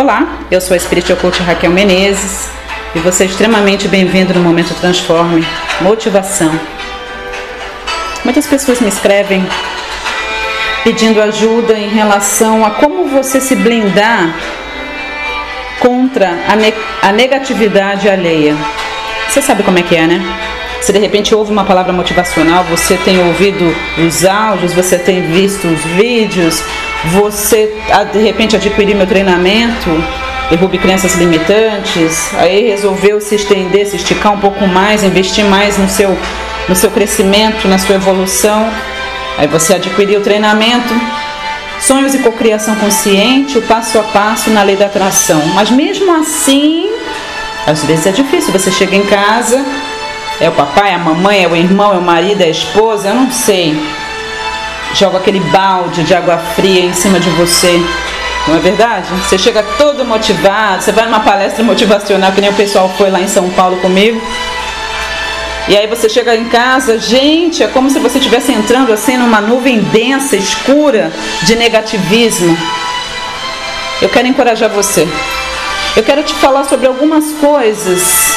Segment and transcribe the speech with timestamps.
[0.00, 2.48] Olá, eu sou a Spiritual Coach Raquel Menezes
[2.94, 5.46] e você é extremamente bem-vindo no Momento Transforme
[5.82, 6.58] Motivação.
[8.24, 9.46] Muitas pessoas me escrevem
[10.84, 14.34] pedindo ajuda em relação a como você se blindar
[15.80, 16.72] contra a, ne
[17.02, 18.56] a negatividade alheia.
[19.28, 20.22] Você sabe como é que é, né?
[20.80, 25.68] Se de repente ouve uma palavra motivacional, você tem ouvido os áudios, você tem visto
[25.68, 26.64] os vídeos,
[27.06, 27.74] você
[28.12, 29.90] de repente adquiriu meu treinamento,
[30.50, 35.88] derrube crenças limitantes, aí resolveu se estender, se esticar um pouco mais, investir mais no
[35.88, 36.16] seu,
[36.68, 38.68] no seu crescimento, na sua evolução.
[39.38, 40.92] Aí você adquiriu o treinamento,
[41.80, 45.40] sonhos e cocriação consciente, o passo a passo na lei da atração.
[45.54, 46.90] Mas mesmo assim,
[47.66, 48.52] às vezes é difícil.
[48.52, 49.64] Você chega em casa,
[50.40, 53.14] é o papai, a mamãe, é o irmão, é o marido, é a esposa, eu
[53.14, 53.74] não sei
[54.94, 57.80] joga aquele balde de água fria em cima de você.
[58.48, 59.08] Não é verdade?
[59.22, 63.20] Você chega todo motivado, você vai numa palestra motivacional, que nem o pessoal foi lá
[63.20, 64.20] em São Paulo comigo.
[65.68, 69.40] E aí você chega em casa, gente, é como se você estivesse entrando assim numa
[69.40, 71.12] nuvem densa, escura
[71.42, 72.56] de negativismo.
[74.02, 75.06] Eu quero encorajar você.
[75.94, 78.29] Eu quero te falar sobre algumas coisas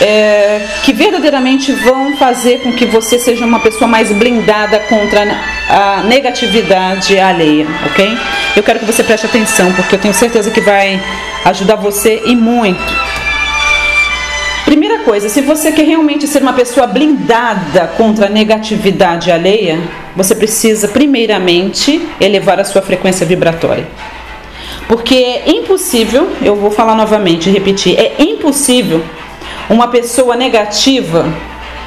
[0.00, 5.22] é, que verdadeiramente vão fazer com que você seja uma pessoa mais blindada contra
[5.68, 8.18] a negatividade alheia, ok?
[8.56, 11.00] Eu quero que você preste atenção, porque eu tenho certeza que vai
[11.44, 12.80] ajudar você e muito.
[14.64, 19.80] Primeira coisa, se você quer realmente ser uma pessoa blindada contra a negatividade alheia,
[20.16, 23.86] você precisa primeiramente elevar a sua frequência vibratória.
[24.86, 29.04] Porque é impossível, eu vou falar novamente, repetir, é impossível
[29.70, 31.32] uma pessoa negativa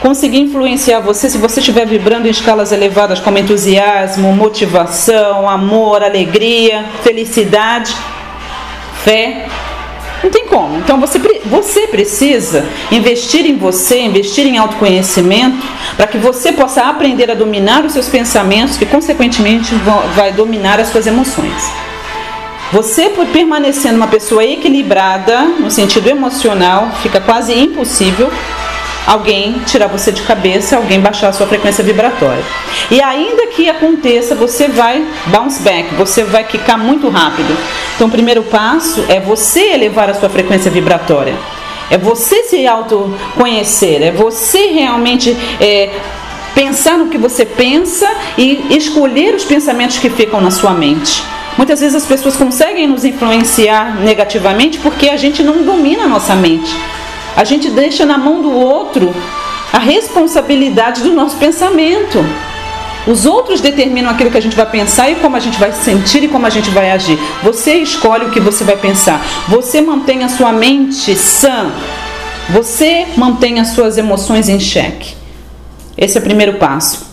[0.00, 6.84] conseguir influenciar você se você estiver vibrando em escalas elevadas como entusiasmo, motivação, amor, alegria,
[7.02, 7.94] felicidade,
[9.04, 9.46] fé.
[10.22, 10.78] Não tem como.
[10.78, 15.66] Então você, você precisa investir em você, investir em autoconhecimento,
[15.96, 19.74] para que você possa aprender a dominar os seus pensamentos, que consequentemente
[20.14, 21.85] vai dominar as suas emoções.
[22.72, 28.30] Você, por permanecer uma pessoa equilibrada no sentido emocional, fica quase impossível
[29.06, 32.42] alguém tirar você de cabeça, alguém baixar a sua frequência vibratória.
[32.90, 37.56] E ainda que aconteça, você vai bounce back, você vai quicar muito rápido.
[37.94, 41.34] Então, o primeiro passo é você elevar a sua frequência vibratória.
[41.88, 45.90] É você se autoconhecer, é você realmente é,
[46.52, 51.22] pensar no que você pensa e escolher os pensamentos que ficam na sua mente.
[51.56, 56.34] Muitas vezes as pessoas conseguem nos influenciar negativamente porque a gente não domina a nossa
[56.34, 56.74] mente.
[57.34, 59.14] A gente deixa na mão do outro
[59.72, 62.24] a responsabilidade do nosso pensamento.
[63.06, 66.24] Os outros determinam aquilo que a gente vai pensar e como a gente vai sentir
[66.24, 67.18] e como a gente vai agir.
[67.42, 69.24] Você escolhe o que você vai pensar.
[69.48, 71.70] Você mantém a sua mente sã.
[72.50, 75.14] Você mantém as suas emoções em xeque.
[75.96, 77.06] Esse é o primeiro passo.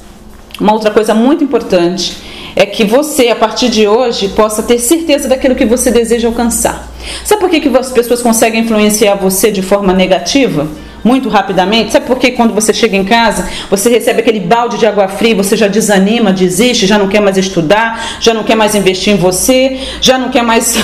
[0.59, 2.22] Uma outra coisa muito importante
[2.55, 6.91] é que você, a partir de hoje, possa ter certeza daquilo que você deseja alcançar.
[7.23, 10.67] Sabe por que, que as pessoas conseguem influenciar você de forma negativa?
[11.03, 11.91] Muito rapidamente.
[11.91, 15.35] Sabe por que quando você chega em casa, você recebe aquele balde de água fria,
[15.35, 19.17] você já desanima, desiste, já não quer mais estudar, já não quer mais investir em
[19.17, 20.77] você, já não quer mais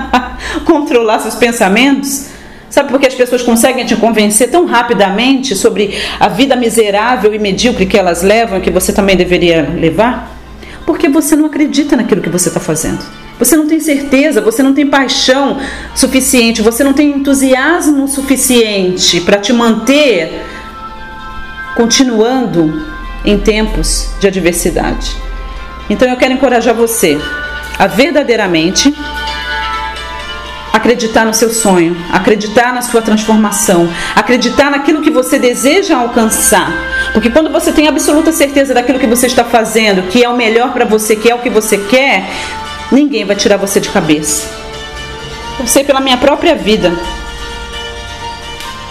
[0.66, 2.32] controlar seus pensamentos?
[2.68, 7.38] Sabe por que as pessoas conseguem te convencer tão rapidamente sobre a vida miserável e
[7.38, 10.31] medíocre que elas levam e que você também deveria levar?
[10.86, 13.04] Porque você não acredita naquilo que você está fazendo.
[13.38, 15.58] Você não tem certeza, você não tem paixão
[15.94, 20.42] suficiente, você não tem entusiasmo suficiente para te manter
[21.74, 22.86] continuando
[23.24, 25.16] em tempos de adversidade.
[25.88, 27.18] Então eu quero encorajar você
[27.78, 28.94] a verdadeiramente
[30.72, 36.72] acreditar no seu sonho, acreditar na sua transformação, acreditar naquilo que você deseja alcançar.
[37.12, 40.72] Porque quando você tem absoluta certeza daquilo que você está fazendo, que é o melhor
[40.72, 42.28] para você, que é o que você quer,
[42.90, 44.48] ninguém vai tirar você de cabeça.
[45.60, 46.92] Eu sei pela minha própria vida.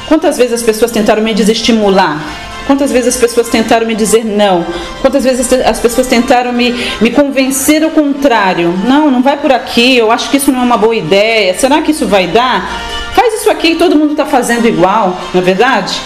[0.08, 2.22] Quantas vezes as pessoas tentaram me desestimular
[2.68, 4.66] Quantas vezes as pessoas tentaram me dizer não?
[5.02, 8.74] Quantas vezes as pessoas tentaram me, me convencer ao contrário?
[8.86, 11.58] Não, não vai por aqui, eu acho que isso não é uma boa ideia.
[11.58, 12.70] Será que isso vai dar?
[13.14, 16.00] Faz isso aqui e todo mundo está fazendo igual, não é verdade?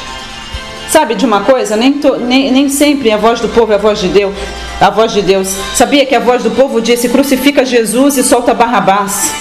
[0.90, 1.76] Sabe de uma coisa?
[1.76, 4.34] Nem, to, nem, nem sempre a voz do povo é a voz de Deus.
[4.80, 5.48] A voz de Deus.
[5.74, 9.34] Sabia que a voz do povo disse: crucifica Jesus e solta Barrabás.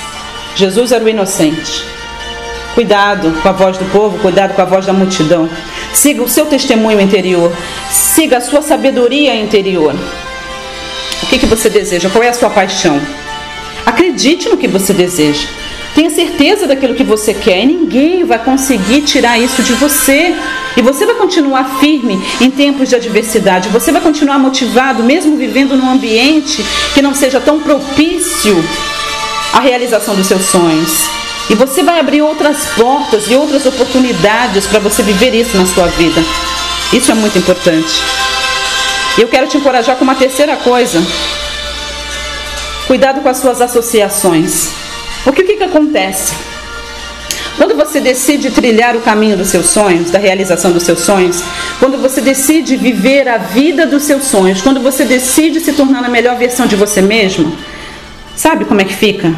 [0.56, 1.84] Jesus era o inocente.
[2.75, 5.49] Cuidado com a voz do povo, cuidado com a voz da multidão.
[5.94, 7.52] Siga o seu testemunho interior.
[7.88, 9.94] Siga a sua sabedoria interior.
[11.23, 12.11] O que, que você deseja?
[12.11, 13.00] Qual é a sua paixão?
[13.87, 15.46] Acredite no que você deseja.
[15.94, 20.35] Tenha certeza daquilo que você quer e ninguém vai conseguir tirar isso de você.
[20.76, 23.69] E você vai continuar firme em tempos de adversidade.
[23.69, 28.56] Você vai continuar motivado, mesmo vivendo num ambiente que não seja tão propício
[29.52, 31.24] à realização dos seus sonhos.
[31.50, 35.87] E você vai abrir outras portas e outras oportunidades para você viver isso na sua
[35.88, 36.23] vida.
[36.93, 37.93] Isso é muito importante.
[39.19, 41.02] Eu quero te encorajar com uma terceira coisa.
[42.87, 44.70] Cuidado com as suas associações.
[45.23, 46.35] Porque o que, que acontece?
[47.56, 51.43] Quando você decide trilhar o caminho dos seus sonhos, da realização dos seus sonhos,
[51.79, 56.08] quando você decide viver a vida dos seus sonhos, quando você decide se tornar a
[56.08, 57.56] melhor versão de você mesmo,
[58.35, 59.32] sabe como é que fica?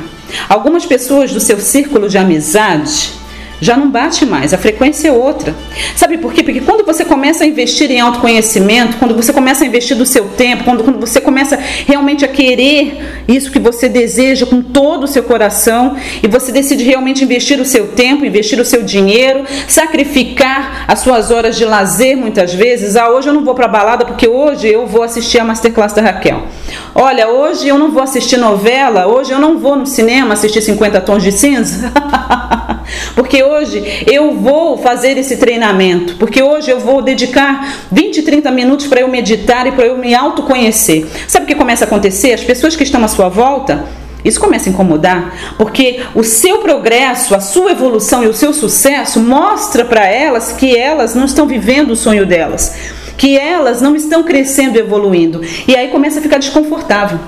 [0.48, 3.12] Algumas pessoas do seu círculo de amizade
[3.60, 5.54] já não bate mais, a frequência é outra.
[5.94, 6.42] Sabe por quê?
[6.42, 10.28] Porque quando você começa a investir em autoconhecimento, quando você começa a investir do seu
[10.28, 15.08] tempo, quando, quando você começa realmente a querer isso que você deseja com todo o
[15.08, 20.84] seu coração, e você decide realmente investir o seu tempo, investir o seu dinheiro, sacrificar
[20.86, 22.96] as suas horas de lazer muitas vezes.
[22.96, 26.02] Ah, hoje eu não vou para balada porque hoje eu vou assistir a masterclass da
[26.02, 26.46] Raquel.
[26.94, 31.00] Olha, hoje eu não vou assistir novela, hoje eu não vou no cinema assistir 50
[31.00, 31.92] tons de cinza.
[33.14, 38.86] porque hoje eu vou fazer esse treinamento, porque hoje eu vou dedicar 20, 30 minutos
[38.86, 41.06] para eu meditar e para eu me autoconhecer.
[41.26, 42.32] Sabe o que começa a acontecer?
[42.32, 43.84] As pessoas que estão à sua volta,
[44.24, 49.20] isso começa a incomodar, porque o seu progresso, a sua evolução e o seu sucesso
[49.20, 52.74] mostra para elas que elas não estão vivendo o sonho delas,
[53.16, 55.40] que elas não estão crescendo evoluindo.
[55.66, 57.20] E aí começa a ficar desconfortável.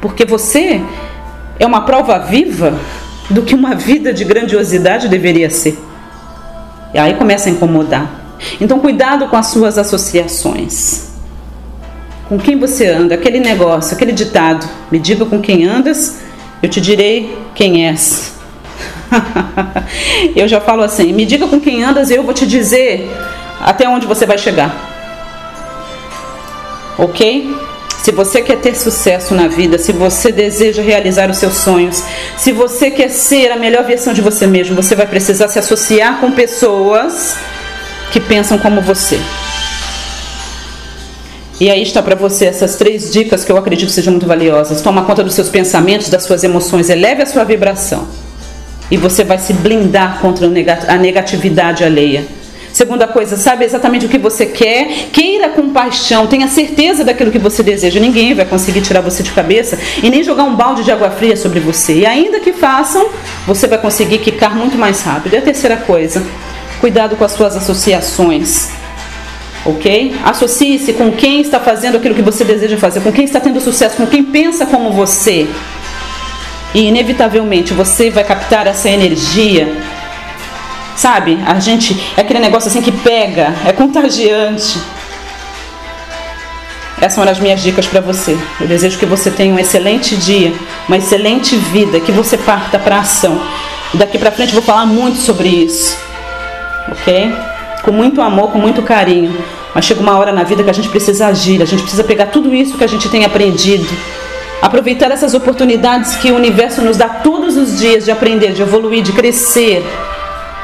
[0.00, 0.82] Porque você
[1.58, 2.78] é uma prova viva
[3.30, 5.78] do que uma vida de grandiosidade deveria ser.
[6.94, 8.08] E aí começa a incomodar.
[8.60, 11.10] Então, cuidado com as suas associações.
[12.28, 16.18] Com quem você anda, aquele negócio, aquele ditado: me diga com quem andas,
[16.62, 18.34] eu te direi quem és.
[20.34, 23.10] eu já falo assim: me diga com quem andas, eu vou te dizer
[23.60, 24.74] até onde você vai chegar.
[26.98, 27.54] Ok?
[28.06, 32.04] Se você quer ter sucesso na vida, se você deseja realizar os seus sonhos,
[32.36, 36.20] se você quer ser a melhor versão de você mesmo, você vai precisar se associar
[36.20, 37.36] com pessoas
[38.12, 39.18] que pensam como você.
[41.58, 44.80] E aí está para você essas três dicas que eu acredito sejam muito valiosas.
[44.80, 48.06] Toma conta dos seus pensamentos, das suas emoções, eleve a sua vibração.
[48.88, 52.24] E você vai se blindar contra a negatividade alheia.
[52.76, 57.38] Segunda coisa, sabe exatamente o que você quer, queira com paixão, tenha certeza daquilo que
[57.38, 57.98] você deseja.
[57.98, 61.38] Ninguém vai conseguir tirar você de cabeça e nem jogar um balde de água fria
[61.38, 62.00] sobre você.
[62.00, 63.08] E ainda que façam,
[63.46, 65.32] você vai conseguir quicar muito mais rápido.
[65.32, 66.22] E a terceira coisa,
[66.78, 68.68] cuidado com as suas associações.
[69.64, 70.14] Ok?
[70.22, 73.96] Associe-se com quem está fazendo aquilo que você deseja fazer, com quem está tendo sucesso,
[73.96, 75.48] com quem pensa como você.
[76.74, 79.95] E inevitavelmente você vai captar essa energia
[80.96, 81.38] Sabe?
[81.46, 84.80] A gente é aquele negócio assim que pega, é contagiante.
[86.96, 88.36] Essas são as minhas dicas para você.
[88.58, 90.54] Eu desejo que você tenha um excelente dia,
[90.88, 93.38] uma excelente vida, que você parta para ação.
[93.92, 95.98] Daqui para frente eu vou falar muito sobre isso.
[96.90, 97.34] OK?
[97.82, 99.36] Com muito amor, com muito carinho.
[99.74, 102.26] Mas chega uma hora na vida que a gente precisa agir, a gente precisa pegar
[102.26, 103.86] tudo isso que a gente tem aprendido,
[104.62, 109.02] aproveitar essas oportunidades que o universo nos dá todos os dias de aprender, de evoluir,
[109.02, 109.84] de crescer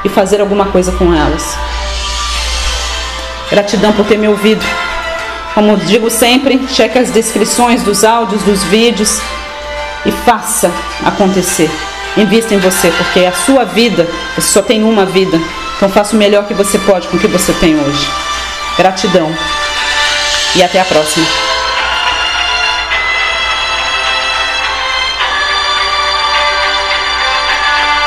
[0.03, 1.57] e fazer alguma coisa com elas.
[3.49, 4.65] Gratidão por ter me ouvido.
[5.53, 9.19] Como digo sempre, cheque as descrições dos áudios, dos vídeos
[10.05, 10.71] e faça
[11.05, 11.69] acontecer.
[12.17, 15.39] Invista em você, porque é a sua vida, você só tem uma vida.
[15.77, 18.07] Então faça o melhor que você pode com o que você tem hoje.
[18.77, 19.31] Gratidão
[20.55, 21.52] e até a próxima.